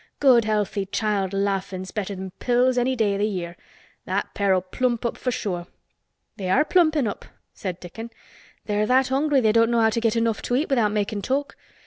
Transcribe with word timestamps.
"Good 0.19 0.45
healthy 0.45 0.87
child 0.87 1.31
laughin's 1.31 1.91
better 1.91 2.15
than 2.15 2.31
pills 2.39 2.75
any 2.75 2.95
day 2.95 3.13
o' 3.13 3.17
th' 3.19 3.29
year. 3.29 3.55
That 4.05 4.33
pair'll 4.33 4.61
plump 4.63 5.05
up 5.05 5.15
for 5.15 5.29
sure." 5.29 5.67
"They 6.37 6.49
are 6.49 6.65
plumpin' 6.65 7.05
up," 7.05 7.25
said 7.53 7.79
Dickon. 7.79 8.09
"They're 8.65 8.87
that 8.87 9.09
hungry 9.09 9.41
they 9.41 9.51
don't 9.51 9.69
know 9.69 9.81
how 9.81 9.91
to 9.91 10.01
get 10.01 10.15
enough 10.15 10.41
to 10.41 10.55
eat 10.55 10.69
without 10.71 10.91
makin' 10.91 11.21
talk. 11.21 11.55